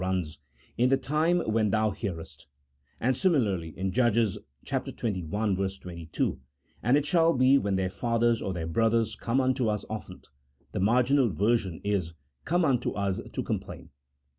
24, 0.01 0.11
runs 0.15 0.39
"in 0.79 0.89
the 0.89 0.97
time 0.97 1.41
when 1.41 1.69
thou 1.69 1.91
nearest," 2.01 2.47
and 2.99 3.15
similarly 3.15 3.69
in 3.77 3.91
Judges 3.91 4.39
xxi. 4.65 4.97
22, 5.77 6.39
"And 6.81 6.97
it 6.97 7.05
shall 7.05 7.33
be 7.33 7.59
when 7.59 7.75
their 7.75 7.87
fathers 7.91 8.41
or 8.41 8.51
their 8.51 8.65
brothers 8.65 9.15
come 9.15 9.39
unto 9.39 9.69
us 9.69 9.85
often," 9.91 10.21
the 10.71 10.79
marginal 10.79 11.29
version 11.29 11.81
is" 11.83 12.15
come 12.45 12.65
unto 12.65 12.93
us 12.93 13.21
to 13.31 13.43
complain." 13.43 13.91